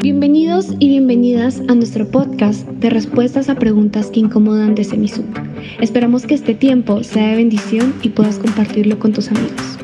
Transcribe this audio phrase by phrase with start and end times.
[0.00, 5.24] Bienvenidos y bienvenidas a nuestro podcast de respuestas a preguntas que incomodan de Semisub.
[5.80, 9.77] Esperamos que este tiempo sea de bendición y puedas compartirlo con tus amigos.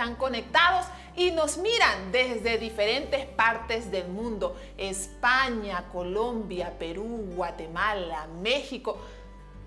[0.00, 4.56] Están conectados y nos miran desde diferentes partes del mundo.
[4.78, 8.96] España, Colombia, Perú, Guatemala, México,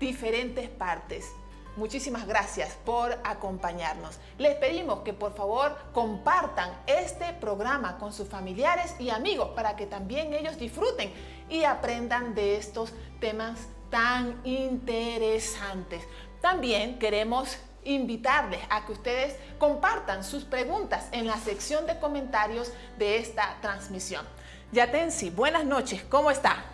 [0.00, 1.30] diferentes partes.
[1.76, 4.18] Muchísimas gracias por acompañarnos.
[4.36, 9.86] Les pedimos que por favor compartan este programa con sus familiares y amigos para que
[9.86, 11.12] también ellos disfruten
[11.48, 16.02] y aprendan de estos temas tan interesantes.
[16.40, 23.18] También queremos invitarles a que ustedes compartan sus preguntas en la sección de comentarios de
[23.18, 24.24] esta transmisión.
[24.72, 26.64] Yatensi, buenas noches, ¿cómo está?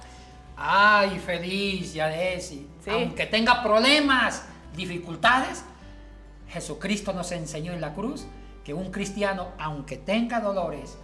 [0.56, 2.68] Ay, feliz, Yadesi.
[2.90, 4.44] Aunque tenga problemas,
[4.74, 5.64] dificultades,
[6.48, 8.26] Jesucristo nos enseñó en la cruz
[8.64, 10.98] que un cristiano, aunque tenga dolores,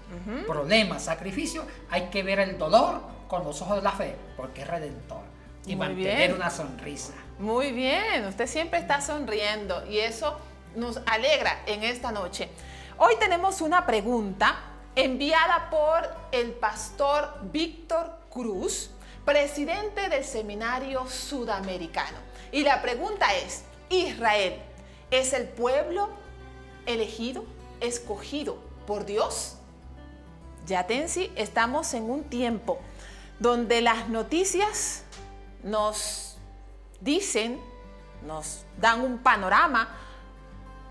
[0.47, 4.69] problemas, sacrificios, hay que ver el dolor con los ojos de la fe, porque es
[4.69, 5.23] redentor.
[5.67, 7.15] Y mantener una sonrisa.
[7.39, 10.39] Muy bien, usted siempre está sonriendo y eso
[10.75, 12.49] nos alegra en esta noche.
[12.97, 14.57] Hoy tenemos una pregunta
[14.95, 18.89] enviada por el pastor Víctor Cruz,
[19.27, 22.17] presidente del Seminario Sudamericano.
[22.53, 24.55] Y la pregunta es, ¿Israel
[25.11, 26.09] es el pueblo
[26.87, 27.45] elegido,
[27.81, 28.57] escogido
[28.87, 29.59] por Dios?
[30.65, 32.79] Ya Tensi, estamos en un tiempo
[33.39, 35.03] donde las noticias
[35.63, 36.26] nos
[37.01, 37.61] dicen,
[38.27, 39.89] nos dan un panorama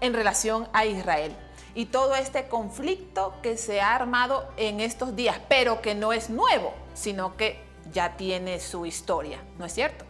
[0.01, 1.35] en relación a Israel
[1.73, 6.29] y todo este conflicto que se ha armado en estos días, pero que no es
[6.29, 7.59] nuevo, sino que
[7.91, 10.05] ya tiene su historia, ¿no es cierto?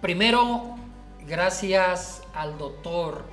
[0.00, 0.76] Primero,
[1.26, 3.24] gracias al doctor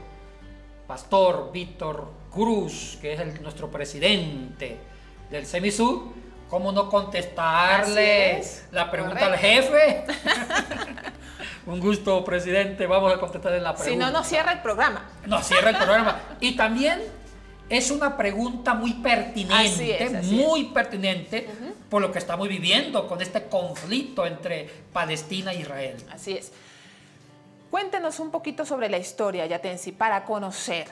[0.87, 4.77] Pastor Víctor Cruz, que es nuestro presidente
[5.29, 6.11] del Semisud,
[6.51, 10.03] ¿cómo no contestarle la pregunta al jefe?
[11.65, 12.85] Un gusto, presidente.
[12.85, 13.91] Vamos a contestarle la pregunta.
[13.91, 15.09] Si no, no cierra el programa.
[15.25, 16.19] No cierra el programa.
[16.41, 17.01] Y también
[17.69, 21.47] es una pregunta muy pertinente, muy pertinente
[21.89, 25.95] por lo que estamos viviendo con este conflicto entre Palestina e Israel.
[26.11, 26.51] Así es.
[27.69, 30.87] Cuéntenos un poquito sobre la historia, Yatensi, para conocer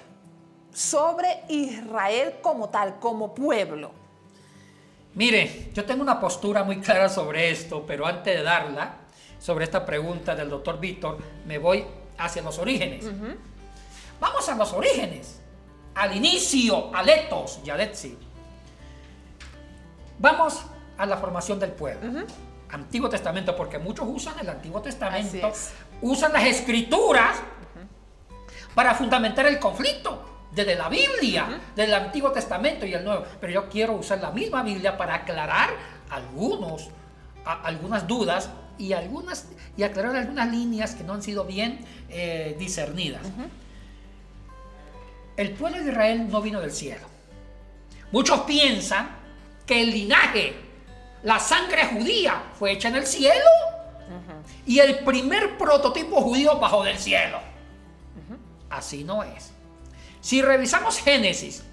[0.72, 3.92] sobre Israel como tal, como pueblo.
[5.16, 8.96] Mire, yo tengo una postura muy clara sobre esto, pero antes de darla,
[9.40, 11.86] sobre esta pregunta del doctor Víctor, me voy
[12.18, 13.06] hacia los orígenes.
[14.20, 15.40] Vamos a los orígenes,
[15.96, 18.18] al inicio, al etos, Yadetsi.
[20.20, 20.62] Vamos
[20.98, 22.26] a la formación del pueblo.
[22.72, 25.52] Antiguo Testamento, porque muchos usan el Antiguo Testamento
[26.02, 27.38] usan las escrituras
[28.76, 33.26] para fundamentar el conflicto desde la Biblia, del Antiguo Testamento y el Nuevo.
[33.40, 35.70] Pero yo quiero usar la misma Biblia para aclarar
[36.10, 36.90] algunos,
[37.46, 41.80] algunas dudas y, algunas, y aclarar algunas líneas que no han sido bien
[42.10, 43.22] eh, discernidas.
[45.38, 47.08] El pueblo de Israel no vino del cielo.
[48.12, 49.10] Muchos piensan
[49.66, 50.56] que el linaje,
[51.24, 53.46] la sangre judía, fue hecha en el cielo
[54.66, 57.40] y el primer prototipo judío bajó del cielo.
[58.70, 59.52] Así no es.
[60.22, 61.64] Si revisamos Génesis,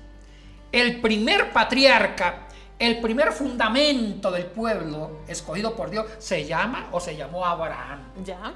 [0.72, 2.46] el primer patriarca,
[2.78, 8.12] el primer fundamento del pueblo escogido por Dios se llama o se llamó Abraham.
[8.24, 8.52] Ya.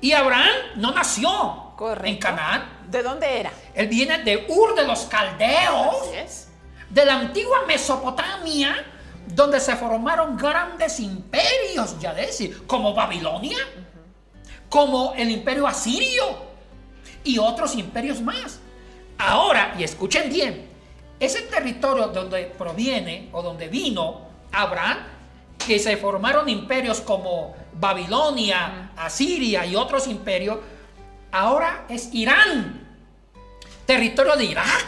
[0.00, 2.86] Y Abraham no nació en Canaán.
[2.88, 3.52] ¿De dónde era?
[3.74, 6.46] Él viene de Ur de los Caldeos,
[6.88, 8.84] de la antigua Mesopotamia,
[9.26, 13.58] donde se formaron grandes imperios, ya decir, como Babilonia,
[14.68, 16.50] como el imperio asirio
[17.22, 18.60] y otros imperios más.
[19.20, 20.66] Ahora, y escuchen bien,
[21.18, 24.96] ese territorio donde proviene o donde vino Abraham,
[25.58, 30.58] que se formaron imperios como Babilonia, Asiria y otros imperios,
[31.32, 32.80] ahora es Irán,
[33.84, 34.86] territorio de Irak.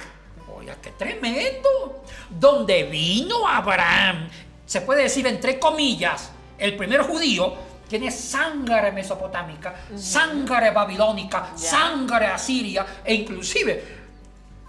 [0.80, 2.02] Qué tremendo.
[2.30, 4.28] Donde vino Abraham,
[4.64, 7.54] se puede decir entre comillas, el primer judío,
[7.86, 14.01] tiene sangre mesopotámica, sangre babilónica, sangre asiria e inclusive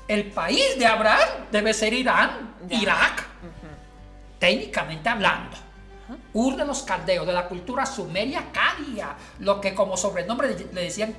[0.08, 3.26] el país de Abraham debe ser Irán, Irak,
[4.40, 5.58] técnicamente hablando.
[6.34, 11.16] Ur de los caldeos, de la cultura sumeria Acadia, lo que como sobrenombre le decían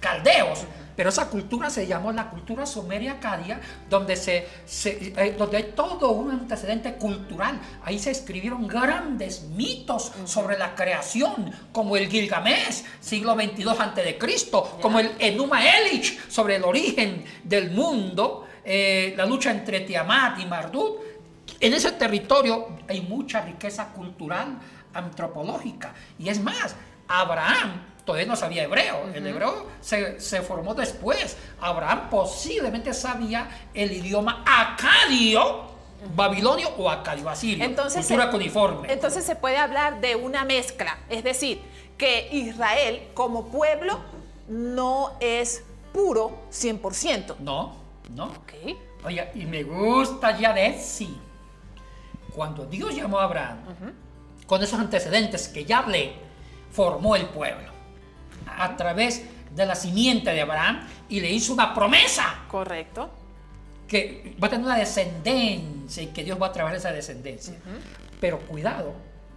[0.00, 0.64] caldeos.
[0.98, 4.48] Pero esa cultura se llamó la cultura sumeria acadia, donde, se,
[4.84, 7.60] eh, donde hay todo un antecedente cultural.
[7.84, 14.18] Ahí se escribieron grandes mitos sobre la creación, como el Gilgamesh, siglo 22 a.C.,
[14.82, 20.46] como el Enuma Elish, sobre el origen del mundo, eh, la lucha entre Tiamat y
[20.46, 20.98] Marduk.
[21.60, 24.58] En ese territorio hay mucha riqueza cultural,
[24.92, 25.94] antropológica.
[26.18, 26.74] Y es más,
[27.06, 29.10] Abraham todavía no sabía hebreo.
[29.14, 31.36] El hebreo se, formó después.
[31.60, 35.66] Abraham posiblemente sabía el idioma acadio,
[36.16, 37.66] babilonio o acadio asirio.
[37.66, 38.90] Entonces, cultura cuniforme.
[38.90, 40.96] Entonces se puede hablar de una mezcla.
[41.10, 41.60] Es decir,
[41.98, 44.00] que Israel como pueblo
[44.48, 45.62] no es
[45.92, 47.36] puro 100%.
[47.40, 47.76] No,
[48.14, 48.32] no.
[49.04, 51.14] Oye, y me gusta ya decir,
[52.34, 53.58] cuando Dios llamó a Abraham,
[54.46, 56.14] con esos antecedentes que ya hablé,
[56.72, 57.76] formó el pueblo
[58.58, 59.24] a través
[59.54, 62.44] de la simiente de Abraham y le hizo una promesa.
[62.48, 63.10] Correcto.
[63.86, 67.54] Que va a tener una descendencia y que Dios va a trabajar esa descendencia.
[68.20, 68.94] Pero cuidado,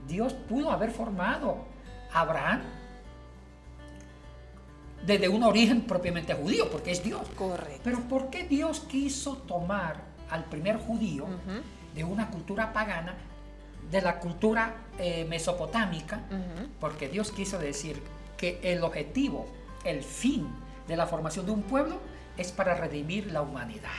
[0.08, 1.66] Dios pudo haber formado
[2.12, 2.62] a Abraham
[5.06, 7.22] desde un origen propiamente judío, porque es Dios.
[7.36, 7.82] Correcto.
[7.84, 11.26] Pero ¿por qué Dios quiso tomar al primer judío
[11.96, 13.16] de una cultura pagana,
[13.90, 16.22] de la cultura eh, mesopotámica?
[16.80, 18.02] Porque Dios quiso decir,
[18.42, 19.46] que el objetivo,
[19.84, 20.50] el fin
[20.88, 22.00] de la formación de un pueblo
[22.38, 23.90] es para redimir la humanidad.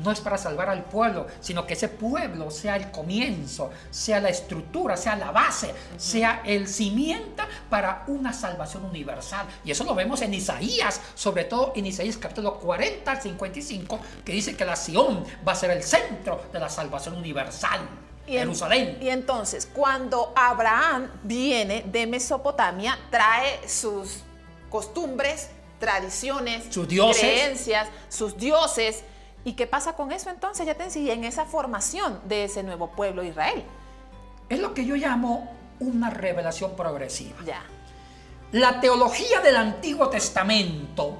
[0.00, 4.28] No es para salvar al pueblo, sino que ese pueblo sea el comienzo, sea la
[4.28, 9.46] estructura, sea la base, sea el cimiento para una salvación universal.
[9.64, 14.32] Y eso lo vemos en Isaías, sobre todo en Isaías capítulo 40 al 55, que
[14.32, 17.80] dice que la Sion va a ser el centro de la salvación universal.
[18.26, 18.98] Y Jerusalén.
[19.00, 24.22] y entonces, cuando Abraham viene de Mesopotamia, trae sus
[24.70, 27.20] costumbres, tradiciones, sus dioses.
[27.20, 29.04] creencias, sus dioses.
[29.44, 32.90] ¿Y qué pasa con eso entonces, ya te decía, en esa formación de ese nuevo
[32.92, 33.62] pueblo Israel?
[34.48, 37.36] Es lo que yo llamo una revelación progresiva.
[37.44, 37.62] Ya.
[38.52, 41.18] La teología del Antiguo Testamento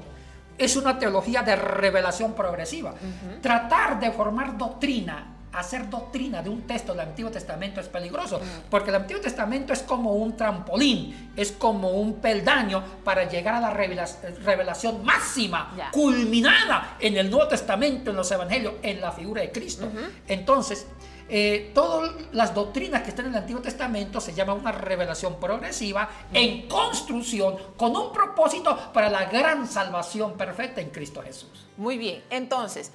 [0.56, 2.94] es una teología de revelación progresiva.
[3.42, 8.70] Tratar de formar doctrina hacer doctrina de un texto del Antiguo Testamento es peligroso, mm.
[8.70, 13.60] porque el Antiguo Testamento es como un trampolín, es como un peldaño para llegar a
[13.60, 19.52] la revelación máxima, culminada en el Nuevo Testamento, en los Evangelios, en la figura de
[19.52, 19.88] Cristo.
[20.26, 20.86] Entonces,
[21.28, 26.10] eh, todas las doctrinas que están en el Antiguo Testamento se llama una revelación progresiva
[26.32, 26.36] mm.
[26.36, 31.66] en construcción con un propósito para la gran salvación perfecta en Cristo Jesús.
[31.78, 32.92] Muy bien, entonces,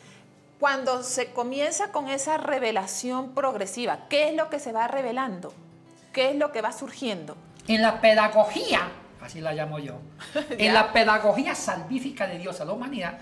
[0.59, 5.53] cuando se comienza con esa revelación progresiva, ¿qué es lo que se va revelando?
[6.11, 7.37] ¿Qué es lo que va surgiendo?
[7.67, 8.89] En la pedagogía,
[9.21, 9.99] así la llamo yo,
[10.49, 13.19] en la pedagogía salvífica de Dios a la humanidad,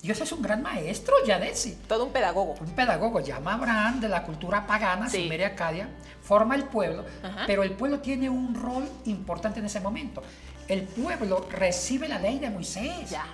[0.00, 1.76] Dios es un gran maestro, ya sí.
[1.88, 2.54] Todo un pedagogo.
[2.60, 3.18] Un pedagogo.
[3.18, 5.24] Llama a Abraham de la cultura pagana, sí.
[5.24, 5.88] Sumeria Acadia,
[6.22, 7.04] forma el pueblo,
[7.48, 10.22] pero el pueblo tiene un rol importante en ese momento.
[10.68, 13.10] El pueblo recibe la ley de Moisés.
[13.10, 13.26] Ya.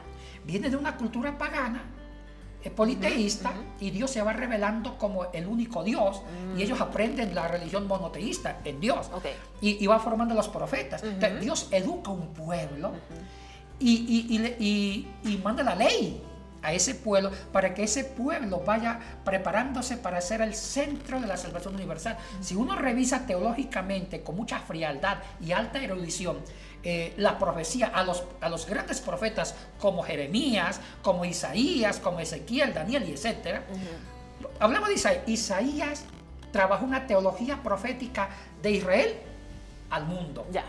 [0.45, 1.83] Viene de una cultura pagana,
[2.65, 6.23] es politeísta y Dios se va revelando como el único Dios
[6.57, 9.11] y ellos aprenden la religión monoteísta en Dios
[9.61, 11.05] y, va formando los profetas.
[11.41, 12.93] Dios educa un pueblo
[13.79, 16.23] y, y, manda la ley
[16.65, 21.37] a ese pueblo para que ese pueblo vaya preparándose para ser el centro de la
[21.37, 22.17] salvación universal.
[22.41, 26.39] Si uno revisa teológicamente con mucha frialdad y alta erudición,
[26.83, 32.75] eh, la profecía a los, a los grandes profetas como Jeremías, como Isaías, como Ezequiel,
[32.75, 33.61] Daniel y etc.
[34.59, 35.23] Hablamos de Isaías.
[35.27, 36.05] Isaías
[36.51, 38.29] trabajó una teología profética
[38.63, 39.15] de Israel
[39.91, 40.47] al mundo.
[40.53, 40.65] Ya.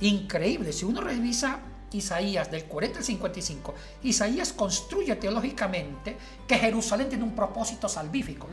[0.00, 0.72] Increíble.
[0.72, 1.60] Si uno revisa
[1.92, 6.16] Isaías del 40 al 55, Isaías construye teológicamente
[6.46, 8.48] que Jerusalén tiene un propósito salvífico.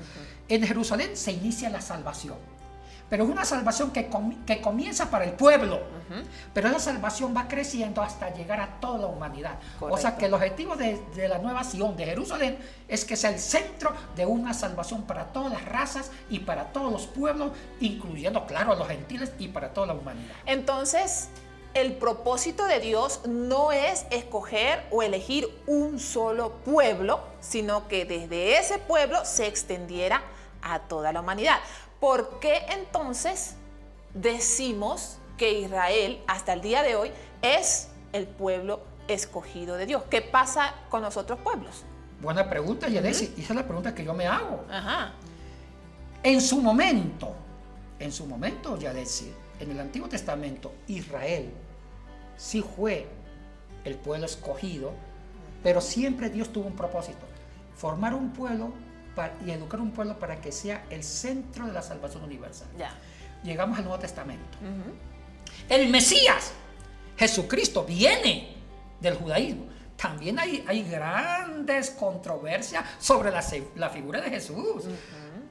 [0.48, 2.38] En Jerusalén se inicia la salvación
[3.14, 4.10] pero es una salvación que,
[4.44, 5.82] que comienza para el pueblo,
[6.52, 9.60] pero esa salvación va creciendo hasta llegar a toda la humanidad.
[9.80, 11.00] O sea que el objetivo de,
[11.30, 15.52] la nueva Sion de Jerusalén es que sea el centro de una salvación para todas
[15.52, 19.86] las razas y para todos los pueblos, incluyendo, claro, a los gentiles y para toda
[19.86, 20.34] la humanidad.
[20.48, 21.30] Entonces,
[21.74, 28.58] el propósito de Dios no es escoger o elegir un solo pueblo, sino que desde
[28.58, 30.22] ese pueblo se extendiera
[30.62, 31.60] a toda la humanidad.
[32.04, 33.56] ¿por qué entonces
[34.14, 40.04] decimos que Israel hasta el día de hoy es el pueblo escogido de Dios?
[40.10, 41.86] ¿Qué pasa con los otros pueblos?
[42.22, 43.34] Buena pregunta, Yadesi.
[43.38, 44.66] Esa es la pregunta que yo me hago.
[46.24, 47.34] En su momento,
[48.00, 51.52] en su momento, Yadesi, en el Antiguo Testamento, Israel
[52.38, 53.08] sí fue
[53.84, 54.94] el pueblo escogido,
[55.62, 57.26] pero siempre Dios tuvo un propósito,
[57.76, 58.74] formar un pueblo
[59.46, 62.68] y educar un pueblo para que sea el centro de la salvación universal.
[62.78, 62.98] Ya.
[63.44, 64.58] Llegamos al Nuevo Testamento.
[65.70, 66.54] El Mesías,
[67.18, 68.56] Jesucristo, viene
[69.00, 69.66] del judaísmo.
[69.98, 73.44] También hay, hay grandes controversias sobre la,
[73.76, 74.86] la figura de Jesús.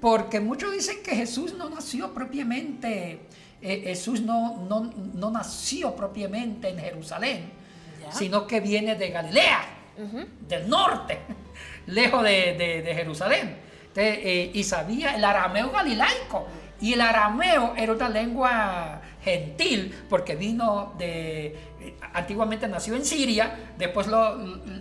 [0.00, 3.21] Porque muchos dicen que Jesús no nació propiamente,
[3.62, 4.66] eh, Jesús no,
[5.14, 7.52] no, nació propiamente en Jerusalén,
[8.11, 9.64] sino que viene de Galilea,
[10.49, 11.21] del norte,
[11.87, 13.57] lejos de, Jerusalén.
[13.95, 16.47] Eh, y sabía el arameo galilaico.
[16.81, 23.57] Y el arameo era una lengua gentil porque vino de, eh, antiguamente nació en Siria,
[23.78, 24.09] después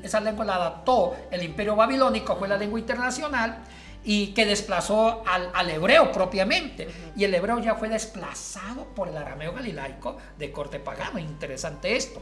[0.01, 3.59] esa lengua la adaptó el imperio babilónico, fue la lengua internacional
[4.03, 6.87] y que desplazó al, hebreo propiamente.
[7.15, 11.19] Y el hebreo ya fue desplazado por el arameo galilaico de corte pagano.
[11.19, 12.21] Interesante esto.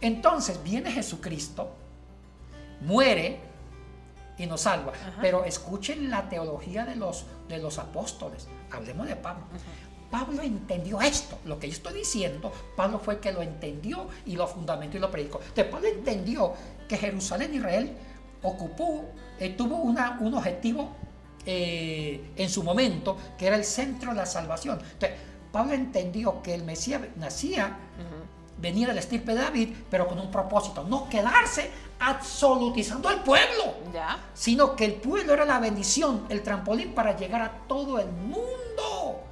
[0.00, 1.70] Entonces viene Jesucristo,
[2.82, 3.40] muere
[4.36, 4.92] y nos salva.
[5.20, 8.46] Pero escuchen la teología de los, de los apóstoles.
[8.70, 9.44] Hablemos de Pablo.
[10.10, 14.36] Pablo entendió esto, lo que yo estoy diciendo, Pablo fue el que lo entendió y
[14.36, 15.40] lo fundamentó y lo predicó.
[15.40, 16.52] Entonces Pablo entendió
[16.88, 17.96] que Jerusalén, Israel,
[18.42, 19.06] ocupó,
[19.40, 20.94] eh, tuvo una, un objetivo
[21.46, 24.78] eh, en su momento, que era el centro de la salvación.
[24.80, 25.18] Entonces,
[25.52, 27.76] Pablo entendió que el Mesías nacía,
[28.58, 31.70] venía del estirpe de David, pero con un propósito, no quedarse
[32.00, 33.74] absolutizando al pueblo,
[34.34, 39.22] sino que el pueblo era la bendición, el trampolín para llegar a todo el mundo.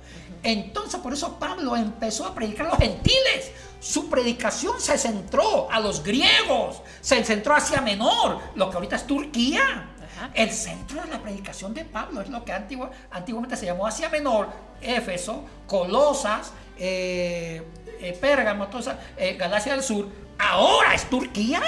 [0.42, 3.52] Entonces por eso Pablo empezó a predicar a los gentiles.
[3.80, 9.06] Su predicación se centró a los griegos, se centró hacia Menor, lo que ahorita es
[9.06, 9.88] Turquía.
[10.34, 14.48] El centro de la predicación de Pablo es lo que antiguamente se llamó Asia Menor,
[14.80, 17.62] Éfeso, Colosas, eh,
[18.00, 18.68] eh, Pérgamo,
[19.16, 20.08] eh, Galacia del Sur.
[20.38, 21.62] Ahora es Turquía.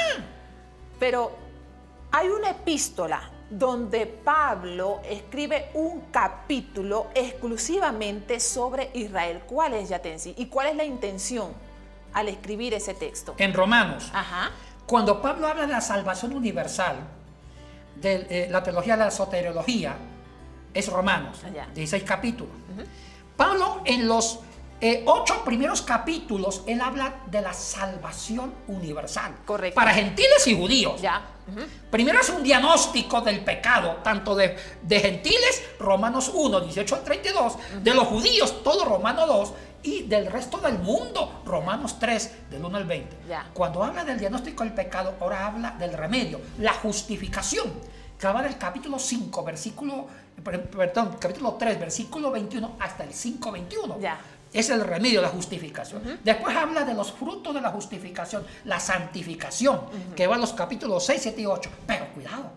[0.99, 1.37] Pero
[2.11, 9.43] hay una epístola donde Pablo escribe un capítulo exclusivamente sobre Israel.
[9.47, 10.35] ¿Cuál es, Yatensi?
[10.37, 11.53] ¿Y cuál es la intención
[12.13, 13.35] al escribir ese texto?
[13.39, 14.11] En Romanos.
[14.87, 16.97] Cuando Pablo habla de la salvación universal,
[17.97, 19.97] de eh, la teología de la soteriología
[20.73, 21.43] es Romanos,
[21.75, 22.55] 16 ah, capítulos.
[23.37, 24.41] Pablo en los
[24.87, 29.35] eh, ocho primeros capítulos, él habla de la salvación universal.
[29.47, 29.75] Correcto.
[29.75, 31.00] Para gentiles y judíos.
[31.00, 31.23] Ya.
[31.91, 37.95] Primero es un diagnóstico del pecado, tanto de, gentiles, Romanos 1, 18 al 32, de
[37.95, 39.53] los judíos, todo Romanos 2,
[39.85, 43.17] y del resto del mundo, Romanos 3, del 1 al 20.
[43.55, 47.73] Cuando habla del diagnóstico del pecado, ahora habla del remedio, la justificación.
[48.19, 50.07] Que del capítulo 5, versículo,
[50.43, 53.99] perdón, capítulo 3, versículo 21 hasta el 5, 21.
[54.55, 56.01] Es el remedio, la justificación.
[56.23, 59.81] Después habla de los frutos de la justificación, la santificación,
[60.15, 61.71] que va en los capítulos 6, 7 y 8.
[61.87, 62.53] Pero cuidado,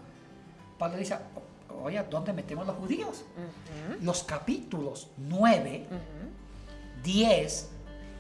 [0.78, 1.18] Pablo dice,
[1.84, 3.26] oye, ¿dónde metemos los judíos?
[4.02, 5.88] Los capítulos 9,
[7.04, 7.70] 10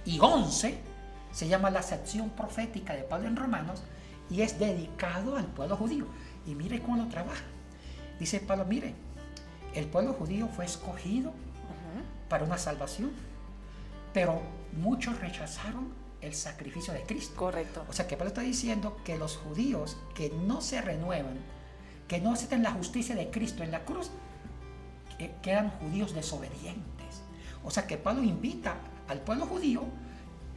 [0.05, 0.79] y 11
[1.31, 3.83] se llama la sección profética de Pablo en Romanos
[4.29, 6.07] y es dedicado al pueblo judío.
[6.47, 7.43] Y mire cómo lo trabaja.
[8.19, 8.95] Dice Pablo, mire,
[9.75, 11.31] el pueblo judío fue escogido
[12.27, 13.11] para una salvación,
[14.13, 14.41] pero
[14.73, 17.35] muchos rechazaron el sacrificio de Cristo.
[17.35, 17.85] Correcto.
[17.89, 21.37] O sea que Pablo está diciendo que los judíos que no se renuevan,
[22.07, 24.11] que no aceptan la justicia de Cristo en la cruz,
[25.41, 27.23] quedan judíos desobedientes.
[27.63, 28.75] O sea que Pablo invita
[29.07, 29.83] al pueblo judío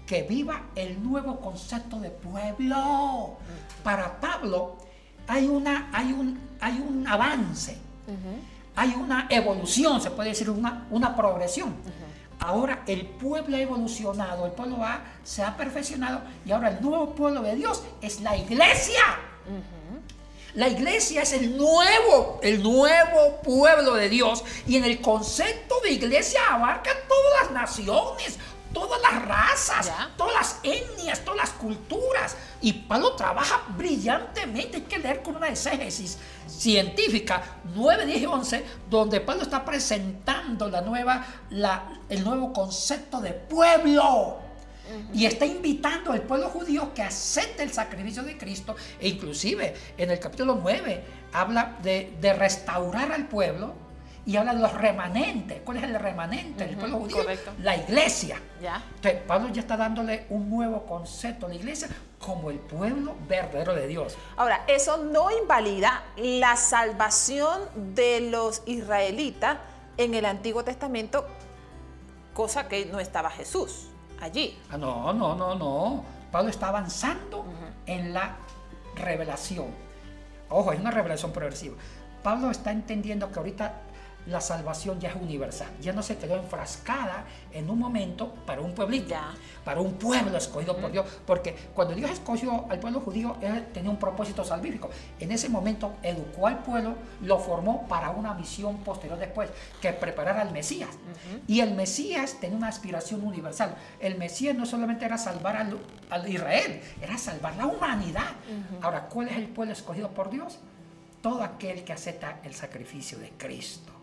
[0.06, 3.36] que viva el nuevo concepto de pueblo.
[3.82, 4.76] Para Pablo
[5.26, 7.78] hay, una, hay, un, hay un avance,
[8.74, 11.74] hay una evolución, se puede decir una, una progresión.
[12.40, 14.78] Ahora el pueblo ha evolucionado, el pueblo
[15.24, 19.02] se ha perfeccionado y ahora el nuevo pueblo de Dios es la iglesia.
[20.54, 24.42] La iglesia es el nuevo, el nuevo pueblo de Dios.
[24.66, 28.38] Y en el concepto de iglesia abarca todas las naciones,
[28.72, 32.36] todas las razas, todas las etnias, todas las culturas.
[32.60, 34.78] Y Pablo trabaja brillantemente.
[34.78, 37.42] Hay que leer con una exégesis científica
[37.74, 43.32] 9, 10 y 11, donde Pablo está presentando la nueva, la, el nuevo concepto de
[43.32, 44.38] pueblo.
[45.12, 48.74] Y está invitando al pueblo judío que acepte el sacrificio de Cristo.
[48.98, 53.74] E inclusive en el capítulo 9 habla de, restaurar al pueblo
[54.26, 55.62] y habla de los remanentes.
[55.64, 57.24] ¿Cuál es el remanente del pueblo judío?
[57.62, 58.40] La iglesia.
[58.60, 58.82] ¿Ya?
[58.96, 63.74] Entonces, Pablo ya está dándole un nuevo concepto a la iglesia como el pueblo verdadero
[63.74, 64.16] de Dios.
[64.36, 67.60] Ahora, eso no invalida la salvación
[67.94, 69.58] de los israelitas
[69.96, 71.26] en el Antiguo Testamento,
[72.34, 74.58] cosa que no estaba Jesús allí.
[74.70, 76.04] Ah, no, no, no, no.
[76.30, 77.44] Pablo está avanzando
[77.86, 78.36] en la
[78.94, 79.68] revelación.
[80.48, 81.76] Ojo, es una revelación progresiva.
[82.22, 83.72] Pablo está entendiendo que ahorita
[84.26, 88.74] la salvación ya es universal, ya no se quedó enfrascada en un momento para un
[88.74, 89.14] pueblito,
[89.64, 93.90] para un pueblo escogido por Dios, porque cuando Dios escogió al pueblo judío, él tenía
[93.90, 94.90] un propósito salvífico.
[95.18, 99.50] En ese momento educó al pueblo, lo formó para una misión posterior después,
[99.80, 100.90] que preparara al Mesías.
[101.46, 103.74] Y el Mesías tenía una aspiración universal.
[104.00, 108.32] El Mesías no solamente era salvar al, Israel, era salvar la humanidad.
[108.82, 110.58] Ahora, ¿cuál es el pueblo escogido por Dios?
[111.22, 113.99] Todo aquel que acepta el sacrificio de Cristo.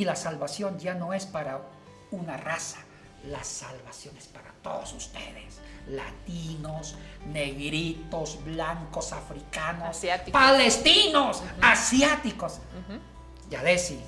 [0.00, 1.60] Y la salvación ya no es para
[2.10, 2.78] una raza,
[3.26, 5.60] la salvación es para todos ustedes.
[5.88, 6.94] Latinos,
[7.26, 10.00] negritos, blancos, africanos,
[10.32, 12.60] palestinos, asiáticos.
[13.50, 14.00] Ya decía,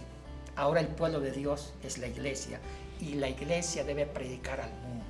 [0.56, 2.58] ahora el pueblo de Dios es la iglesia
[2.98, 5.04] y la iglesia debe predicar al mundo.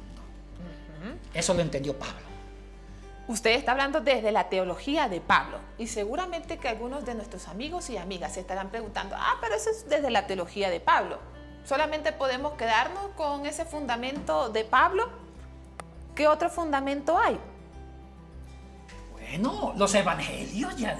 [1.32, 2.31] Eso lo entendió Pablo.
[3.28, 7.88] Usted está hablando desde la teología de Pablo y seguramente que algunos de nuestros amigos
[7.88, 11.18] y amigas se estarán preguntando, ah, pero eso es desde la teología de Pablo.
[11.64, 15.08] ¿Solamente podemos quedarnos con ese fundamento de Pablo?
[16.16, 17.38] ¿Qué otro fundamento hay?
[19.12, 20.96] Bueno, los evangelios, ya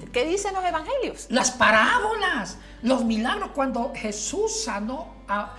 [0.00, 1.26] ¿Qué dicen los evangelios?
[1.30, 5.54] Las parábolas, los milagros cuando Jesús sanó a,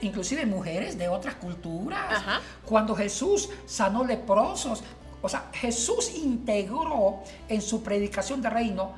[0.00, 2.22] inclusive mujeres de otras culturas,
[2.64, 4.82] cuando Jesús sanó leprosos.
[5.22, 8.92] O sea, Jesús integró en su predicación de reino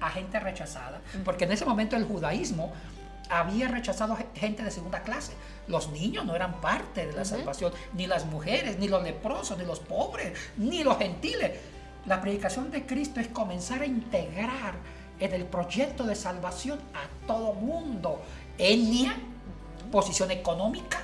[0.00, 2.72] a gente rechazada, porque en ese momento el judaísmo
[3.30, 5.32] había rechazado gente de segunda clase.
[5.66, 9.64] Los niños no eran parte de la salvación, ni las mujeres, ni los leprosos, ni
[9.64, 11.52] los pobres, ni los gentiles.
[12.06, 14.74] La predicación de Cristo es comenzar a integrar
[15.18, 18.20] en el proyecto de salvación a todo mundo,
[18.58, 19.16] etnia,
[19.90, 20.98] posición económica,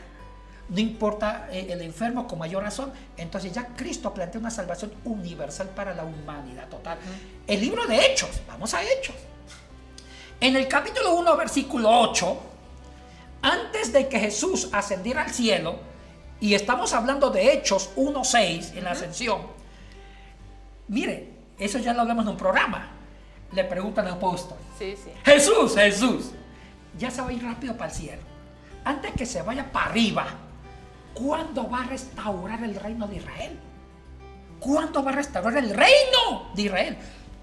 [0.71, 2.93] no importa eh, el enfermo con mayor razón.
[3.17, 6.99] Entonces ya Cristo plantea una salvación universal para la humanidad total.
[7.47, 9.17] El libro de Hechos, vamos a Hechos.
[10.41, 12.41] En el capítulo 1, versículo 8,
[13.43, 15.79] antes de que Jesús ascendiera al cielo,
[16.41, 19.43] y estamos hablando de Hechos 1.6 en la ascensión,
[20.91, 22.89] mire, eso ya lo hablamos en un programa.
[23.53, 25.11] Le preguntan al apóstol, sí, sí.
[25.25, 26.33] Jesús, Jesús,
[26.99, 28.23] ya se va a ir rápido para el cielo.
[28.85, 30.27] Antes que se vaya para arriba,
[31.15, 33.59] ¿cuándo va a restaurar el reino de Israel?
[34.59, 36.99] ¿Cuándo va a restaurar el reino de Israel?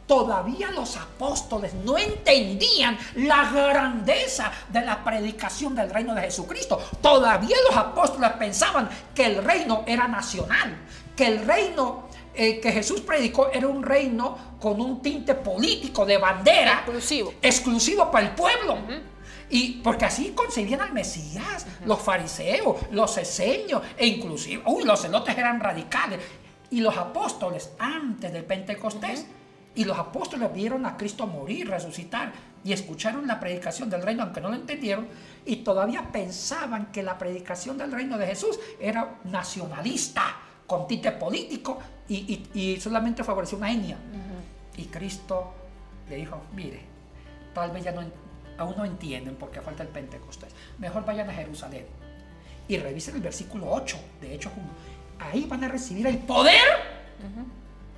[0.06, 6.80] Todavía los apóstoles no entendían la grandeza de la predicación del reino de Jesucristo.
[7.02, 10.78] Todavía los apóstoles pensaban que el reino era nacional,
[11.16, 12.07] que el reino
[12.40, 18.12] eh, que Jesús predicó era un reino con un tinte político de bandera exclusivo, exclusivo
[18.12, 18.78] para el pueblo.
[19.50, 25.36] Y porque así concebían al Mesías, los fariseos, los eseños, e inclusive, uy, los celotes
[25.36, 26.20] eran radicales.
[26.70, 29.26] Y los apóstoles, antes del Pentecostés,
[29.74, 34.42] y los apóstoles vieron a Cristo morir, resucitar y escucharon la predicación del reino, aunque
[34.42, 35.08] no lo entendieron,
[35.46, 40.36] y todavía pensaban que la predicación del reino de Jesús era nacionalista,
[40.68, 43.98] con tinte político y, solamente favoreció una etnia.
[44.76, 45.54] Y Cristo
[46.10, 46.82] le dijo, mire,
[47.54, 48.02] tal vez ya no,
[48.58, 50.54] aún no entienden porque falta el Pentecostés.
[50.78, 51.86] Mejor vayan a Jerusalén
[52.68, 55.32] y revisen el versículo 8 de Hechos 1.
[55.32, 56.62] Ahí van a recibir el poder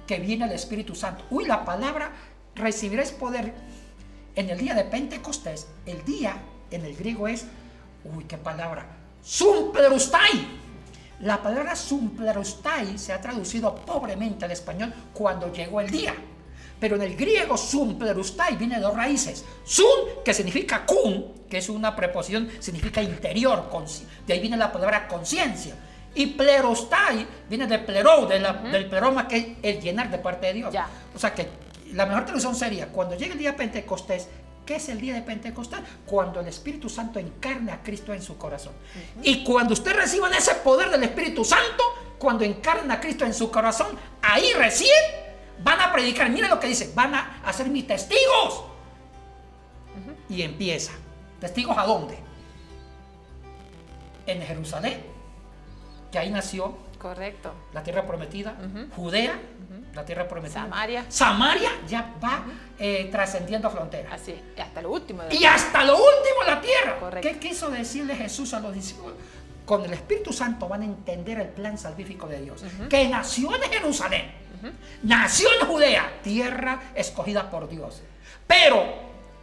[0.07, 1.25] que viene el Espíritu Santo.
[1.29, 2.11] Uy, la palabra
[2.55, 3.53] recibiréis poder
[4.35, 5.67] en el día de Pentecostés.
[5.85, 6.37] El día
[6.71, 7.45] en el griego es,
[8.05, 8.85] uy, qué palabra,
[9.21, 10.58] sumplerustai.
[11.21, 16.15] La palabra sumplerustai se ha traducido pobremente al español cuando llegó el día.
[16.79, 19.43] Pero en el griego sumplerustai viene de dos raíces.
[19.65, 23.69] Sun, que significa kun, que es una preposición, significa interior.
[24.25, 25.75] De ahí viene la palabra conciencia.
[26.15, 30.75] Y plerostai viene de plero, del pleroma, que es el llenar de parte de Dios.
[31.13, 31.49] O sea que
[31.93, 34.29] la mejor traducción sería, cuando llegue el día de Pentecostés,
[34.69, 35.79] ¿qué es el día de Pentecostés?
[36.05, 38.73] Cuando el Espíritu Santo encarne a Cristo en su corazón.
[39.23, 41.83] Y cuando usted reciban ese poder del Espíritu Santo,
[42.19, 43.87] cuando encarna a Cristo en su corazón,
[44.21, 44.91] ahí recién
[45.63, 46.29] van a predicar.
[46.29, 48.65] Mira lo que dice, van a hacer mis testigos.
[50.29, 50.91] Y empieza.
[51.39, 52.19] ¿Testigos a dónde?
[54.27, 55.01] En Jerusalén
[56.11, 56.77] que ahí nació.
[56.99, 57.53] Correcto.
[57.73, 58.55] La tierra prometida,
[58.95, 59.39] Judea,
[59.93, 60.61] la tierra prometida.
[60.61, 61.05] Samaria.
[61.09, 62.43] Samaria ya va
[62.77, 64.13] eh, trascendiendo fronteras.
[64.13, 65.23] Así, y hasta lo último.
[65.29, 66.99] y hasta lo último la tierra.
[66.99, 67.27] Correcto.
[67.27, 69.13] ¿Qué quiso decirle Jesús a los discípulos?
[69.65, 73.61] Con el Espíritu Santo van a entender el plan salvífico de Dios, que nació en
[73.69, 74.31] Jerusalén,
[75.03, 78.01] nació en Judea, tierra escogida por Dios.
[78.47, 78.83] Pero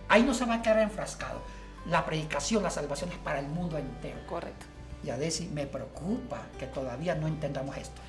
[0.09, 1.41] ahí no se va a quedar enfrascado.
[1.87, 4.19] La predicación, la salvación es para el mundo entero.
[4.27, 4.67] Correcto.
[5.05, 8.01] y a decir, me preocupa que todavía no entendamos esto.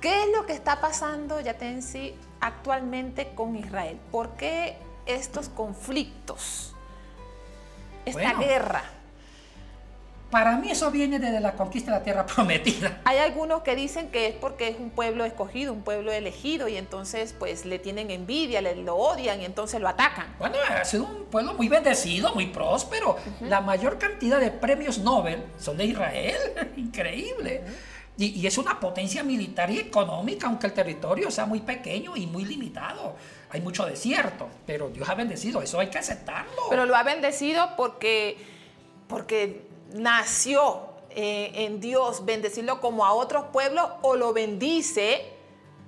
[0.00, 3.98] ¿Qué es lo que está pasando, Yatensi, actualmente con Israel?
[4.10, 6.74] ¿Por qué estos conflictos?
[8.06, 8.38] Esta Bueno.
[8.40, 8.82] guerra.
[10.30, 13.00] Para mí eso viene desde la conquista de la tierra prometida.
[13.04, 16.76] Hay algunos que dicen que es porque es un pueblo escogido, un pueblo elegido, y
[16.76, 20.32] entonces pues le tienen envidia, le lo odian y entonces lo atacan.
[20.38, 23.16] Bueno, ha sido un pueblo muy bendecido, muy próspero.
[23.40, 26.36] La mayor cantidad de premios Nobel son de Israel.
[26.76, 27.62] Increíble.
[28.16, 32.44] Y, es una potencia militar y económica, aunque el territorio sea muy pequeño y muy
[32.44, 33.14] limitado.
[33.50, 36.62] Hay mucho desierto, pero Dios ha bendecido, eso hay que aceptarlo.
[36.68, 38.36] Pero lo ha bendecido porque,
[39.08, 39.62] porque
[39.94, 45.39] nació eh, en Dios bendecirlo como a otros pueblos o lo bendice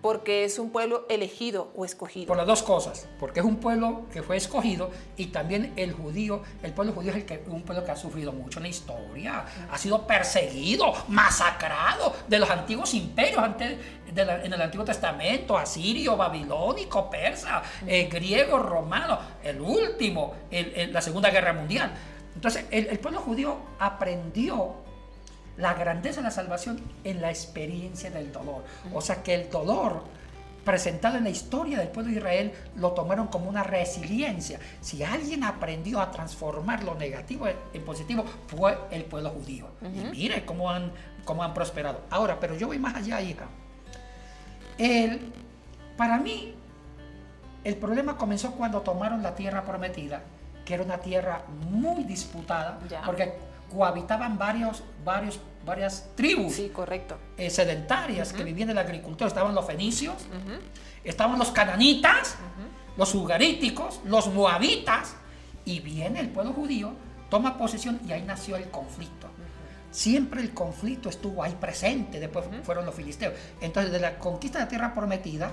[0.03, 2.27] porque es un pueblo elegido o escogido.
[2.27, 6.43] Por las dos cosas, porque es un pueblo que fue escogido y también el judío,
[6.63, 10.07] el pueblo judío es un pueblo que ha sufrido mucho en la historia, ha sido
[10.07, 13.79] perseguido, masacrado de los antiguos imperios antes
[14.15, 21.31] en el Antiguo Testamento, asirio, babilónico, persa, eh, griego, romano, el último, el- la Segunda
[21.31, 21.93] Guerra Mundial.
[22.35, 24.82] Entonces, el pueblo judío aprendió
[25.57, 28.65] la grandeza de la salvación en la experiencia del dolor.
[28.93, 30.03] O sea que el dolor
[30.65, 34.61] presentado en la historia del pueblo de Israel lo tomaron como una resiliencia.
[34.81, 39.67] Si alguien aprendió a transformar lo negativo en positivo, fue el pueblo judío.
[39.83, 40.93] Y mire cómo han,
[41.25, 42.03] cómo han prosperado.
[42.11, 43.47] Ahora, pero yo voy más allá, hija.
[44.79, 45.33] El,
[45.97, 46.55] para mí,
[47.65, 50.23] el problema comenzó cuando tomaron la tierra prometida,
[50.65, 53.03] que era una tierra muy disputada, Ya.
[53.03, 53.35] porque
[53.73, 57.17] cohabitaban varios, varios, varias tribus Sí, correcto.
[57.37, 59.29] eh, sedentarias que vivían de la agricultura.
[59.29, 60.17] Estaban los fenicios,
[61.05, 62.37] estaban los cananitas,
[62.97, 65.15] los ugaríticos, los moabitas,
[65.65, 66.93] y viene el pueblo judío,
[67.31, 69.29] toma posesión y ahí nació el conflicto.
[69.91, 73.35] Siempre el conflicto estuvo ahí presente, después fueron los filisteos.
[73.61, 75.51] Entonces, de la conquista de la tierra prometida,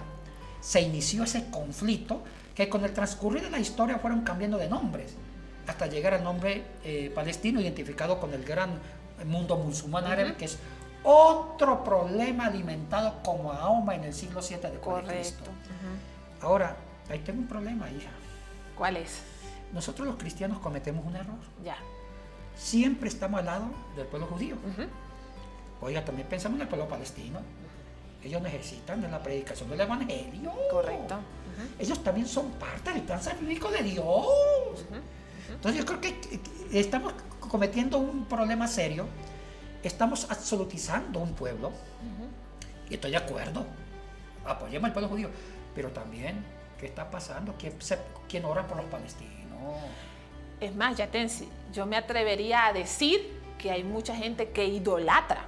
[0.62, 2.24] se inició ese conflicto
[2.56, 5.14] que con el transcurrir de la historia fueron cambiando de nombres,
[5.70, 8.80] hasta llegar al nombre eh, palestino identificado con el gran
[9.26, 10.58] mundo musulmán árabe, que es
[11.04, 14.82] otro problema alimentado como Mahoma en el siglo VII de Cristo.
[14.82, 15.52] Correcto.
[16.42, 16.76] Ahora,
[17.10, 18.10] ahí tengo un problema, hija.
[18.76, 19.22] ¿Cuál es?
[19.74, 21.38] Nosotros los cristianos cometemos un error.
[21.64, 21.78] Ya.
[22.56, 24.56] Siempre estamos al lado del pueblo judío.
[25.82, 27.40] Oiga, también pensamos en el pueblo palestino.
[28.24, 30.52] Ellos necesitan de la predicación del evangelio.
[30.72, 31.16] Correcto.
[31.78, 34.86] Ellos también son parte del plan salvífico de Dios.
[35.60, 36.40] Entonces yo creo que
[36.72, 39.08] estamos cometiendo un problema serio.
[39.84, 41.72] Estamos absolutizando un pueblo.
[42.90, 43.66] Y estoy de acuerdo.
[44.46, 45.30] Apoyemos al pueblo judío.
[45.76, 46.44] Pero también,
[46.80, 47.56] ¿qué está pasando?
[47.60, 49.36] ¿Quién, se- quién ora por los palestinos?
[50.62, 55.46] Es más, Yatensi, yo me atrevería a decir que hay mucha gente que idolatra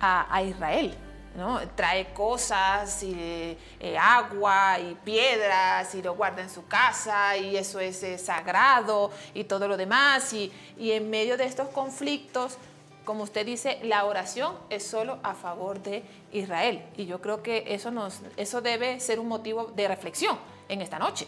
[0.00, 0.94] a, a Israel.
[1.36, 1.60] ¿No?
[1.74, 7.80] Trae cosas, y, eh, agua y piedras y lo guarda en su casa y eso
[7.80, 10.32] es eh, sagrado y todo lo demás.
[10.32, 12.58] Y, y en medio de estos conflictos,
[13.04, 16.82] como usted dice, la oración es solo a favor de Israel.
[16.96, 20.98] Y yo creo que eso, nos, eso debe ser un motivo de reflexión en esta
[20.98, 21.26] noche.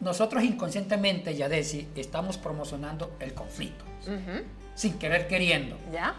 [0.00, 3.84] Nosotros inconscientemente, Yadesi, estamos promocionando el conflicto,
[4.74, 6.14] sin querer queriendo, ¿Ya?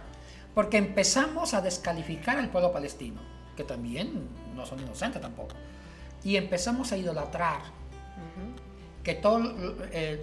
[0.57, 3.21] Porque empezamos a descalificar al pueblo palestino,
[3.55, 5.53] que también no son inocentes tampoco,
[6.23, 7.61] y empezamos a idolatrar
[9.03, 9.53] que toda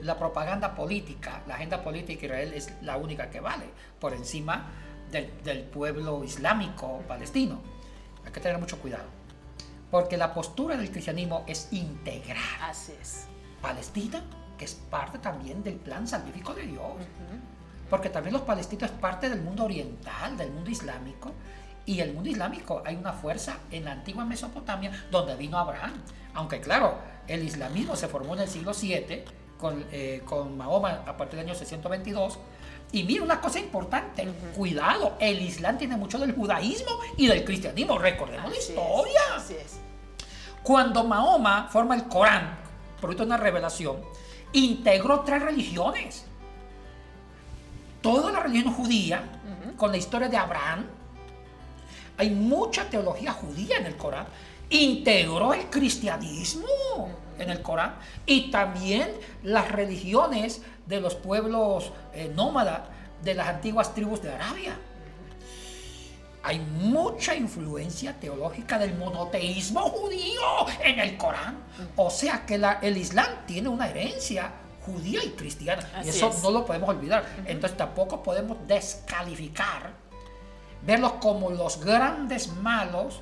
[0.03, 3.67] la propaganda política, la agenda política de Israel es la única que vale,
[4.01, 4.73] por encima
[5.13, 7.61] del, del pueblo islámico palestino.
[8.27, 9.07] Hay que tener mucho cuidado,
[9.89, 12.61] porque la postura del cristianismo es integrar.
[12.61, 13.27] Así es.
[13.63, 14.21] Palestina,
[14.59, 16.93] que es parte también del plan salvífico de Dios.
[17.95, 21.31] Porque también los palestinos es parte del mundo oriental, del mundo islámico.
[21.87, 25.93] Y el mundo islámico hay una fuerza en la antigua Mesopotamia donde vino Abraham.
[26.35, 29.23] Aunque claro, el islamismo se formó en el siglo VII
[29.57, 32.37] con, eh, con Mahoma a partir del año 622.
[32.91, 34.27] Y mira una cosa importante,
[34.57, 39.21] cuidado, el Islam tiene mucho del judaísmo y del cristianismo, recordemos la Así es, historia.
[39.37, 39.79] así es.
[40.65, 42.59] Cuando Mahoma forma el Corán,
[43.01, 43.99] producto de una revelación,
[44.53, 46.27] integró tres religiones.
[48.05, 49.23] Toda la religión judía,
[49.79, 50.85] con la historia de Abraham,
[52.19, 54.27] hay mucha teología judía en el Corán,
[54.69, 57.95] integró el cristianismo en el Corán
[58.27, 59.11] y también
[59.43, 62.83] las religiones de los pueblos eh, nómadas
[63.23, 64.77] de las antiguas tribus de Arabia.
[66.43, 70.43] Hay mucha influencia teológica del monoteísmo judío
[70.85, 71.57] en el Corán.
[71.97, 74.53] O sea que la- el Islam tiene una herencia
[74.85, 75.89] judía y cristiana.
[75.95, 76.43] Así y eso es.
[76.43, 77.25] no lo podemos olvidar.
[77.47, 79.93] Entonces tampoco podemos descalificar
[80.87, 83.21] verlos como los grandes malos,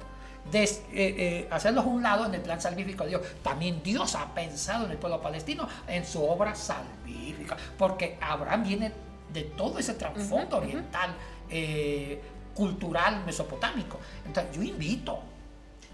[0.53, 3.23] eh, eh, hacerlos un lado en el plan salvífico de Dios.
[3.43, 8.93] También Dios ha pensado en el pueblo palestino en su obra salvífica, porque Abraham viene
[9.33, 11.15] de todo ese trasfondo oriental,
[11.49, 12.21] eh,
[12.55, 13.99] cultural, mesopotámico.
[14.27, 15.21] Entonces yo invito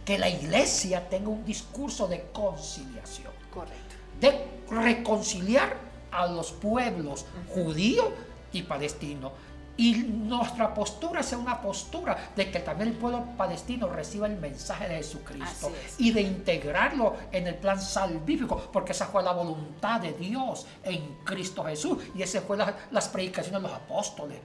[0.04, 3.32] que la iglesia tenga un discurso de conciliación.
[3.52, 3.87] Correcto.
[4.20, 5.76] De reconciliar
[6.10, 8.12] a los pueblos judío
[8.52, 9.32] y palestino.
[9.76, 14.88] Y nuestra postura sea una postura de que también el pueblo palestino reciba el mensaje
[14.88, 20.14] de Jesucristo y de integrarlo en el plan salvífico, porque esa fue la voluntad de
[20.14, 22.58] Dios en Cristo Jesús y esa fue
[22.90, 24.38] las predicaciones de los apóstoles,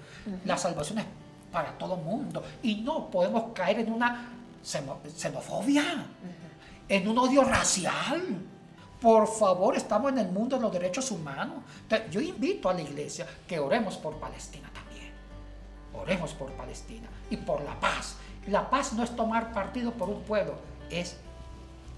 [0.46, 1.06] la salvación es
[1.52, 4.34] para todo el mundo y no podemos caer en una
[4.64, 6.06] xenofobia,
[6.88, 8.22] en un odio racial.
[9.04, 11.58] Por favor, estamos en el mundo de los derechos humanos.
[12.10, 14.70] yo invito a la iglesia que oremos por Palestina
[15.94, 18.16] Oremos por Palestina y por la paz.
[18.48, 20.56] La paz no es tomar partido por un pueblo,
[20.90, 21.18] es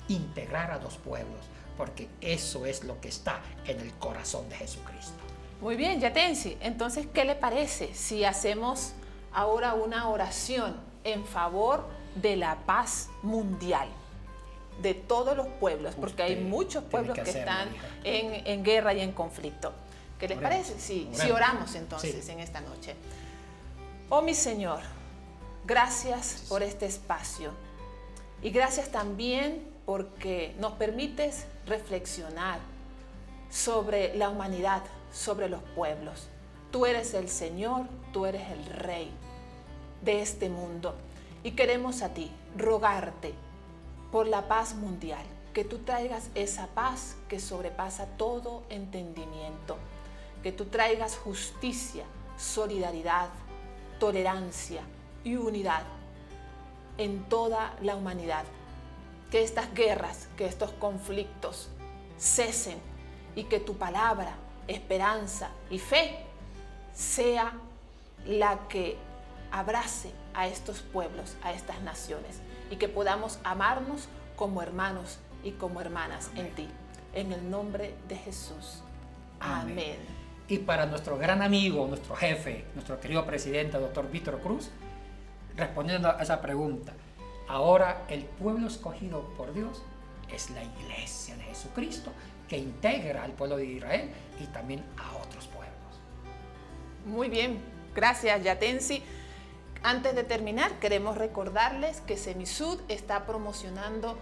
[0.08, 1.40] integrar a dos pueblos,
[1.78, 5.16] porque eso es lo que está en el corazón de Jesucristo.
[5.62, 6.58] Muy bien, Yatensi.
[6.60, 8.94] Entonces, ¿qué le parece si hacemos
[9.34, 13.88] ahora una oración en favor de la paz mundial?
[14.82, 17.70] De todos los pueblos, porque hay muchos pueblos que, están
[18.04, 19.74] en, guerra y en conflicto.
[20.20, 20.80] ¿Qué les parece?
[20.80, 22.96] Sí, si oramos entonces en esta noche.
[24.10, 24.80] Oh mi Señor,
[25.66, 27.52] gracias por este espacio
[28.42, 32.60] y gracias también porque nos permites reflexionar
[33.50, 36.28] sobre la humanidad, sobre los pueblos.
[36.72, 39.12] Tú eres el Señor, tú eres el Rey
[40.04, 40.96] de este mundo
[41.44, 43.34] y queremos a ti rogarte
[44.16, 49.76] por la paz mundial, que tú traigas esa paz que sobrepasa todo entendimiento,
[50.42, 52.06] que tú traigas justicia,
[52.38, 53.28] solidaridad,
[54.00, 54.84] tolerancia
[55.26, 55.84] y unidad
[56.98, 58.46] en toda la humanidad.
[59.32, 61.68] Que estas guerras, que estos conflictos
[62.18, 62.80] cesen
[63.36, 64.38] y que tu palabra,
[64.70, 66.24] esperanza y fe
[66.94, 67.52] sea
[68.26, 68.96] la que
[69.52, 75.82] abrace a estos pueblos, a estas naciones y que podamos amarnos como hermanos y como
[75.82, 76.68] hermanas en ti.
[77.14, 78.82] En el nombre de Jesús.
[79.40, 79.98] Amén.
[80.48, 84.70] Y para nuestro gran amigo, nuestro jefe, nuestro querido presidente, doctor Víctor Cruz,
[85.56, 86.94] respondiendo a esa pregunta,
[87.48, 89.82] ahora el pueblo escogido por Dios
[90.32, 92.12] es la iglesia de Jesucristo
[92.48, 95.72] que integra al pueblo de Israel y también a otros pueblos.
[97.06, 97.60] Muy bien,
[97.94, 99.02] gracias Yatensi.
[99.88, 104.18] Antes de terminar, queremos recordarles que Semisud está promocionando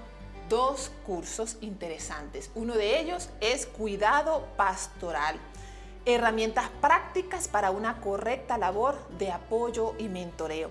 [0.50, 2.52] dos cursos interesantes.
[2.54, 5.40] Uno de ellos es Cuidado Pastoral
[6.06, 10.70] herramientas prácticas para una correcta labor de apoyo y mentoreo.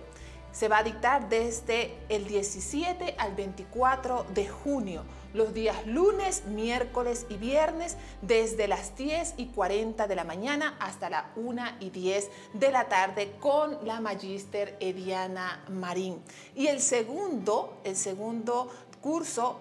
[0.52, 7.24] Se va a dictar desde el 17 al 24 de junio, los días lunes, miércoles
[7.30, 12.30] y viernes, desde las 10 y 40 de la mañana hasta la 1 y 10
[12.52, 16.22] de la tarde con la magíster Ediana Marín.
[16.54, 19.58] Y el segundo, el segundo curso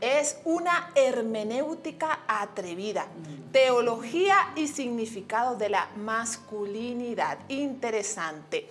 [0.00, 3.06] es una hermenéutica atrevida,
[3.52, 7.38] teología y significado de la masculinidad.
[7.48, 8.68] Interesante.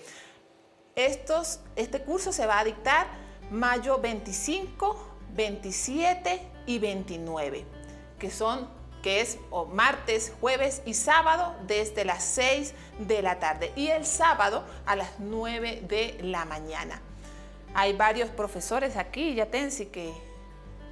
[1.05, 3.07] Estos, este curso se va a dictar
[3.49, 4.97] mayo 25,
[5.33, 7.65] 27 y 29,
[8.19, 8.67] que son
[9.01, 9.38] que es
[9.71, 15.12] martes, jueves y sábado desde las 6 de la tarde y el sábado a las
[15.19, 17.01] 9 de la mañana.
[17.73, 20.12] Hay varios profesores aquí, Yatensi, que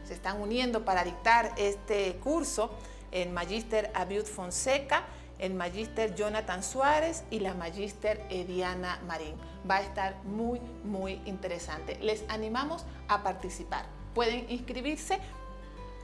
[0.05, 2.71] se están uniendo para dictar este curso,
[3.11, 5.03] el Magíster Abiud Fonseca,
[5.39, 9.36] el Magíster Jonathan Suárez y la Magíster Ediana Marín.
[9.69, 11.97] Va a estar muy, muy interesante.
[12.02, 13.86] Les animamos a participar.
[14.13, 15.19] Pueden inscribirse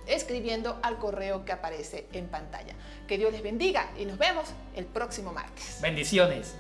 [0.08, 2.76] escribiendo al correo que aparece en pantalla.
[3.08, 5.80] Que Dios les bendiga y nos vemos el próximo martes.
[5.82, 6.56] Bendiciones.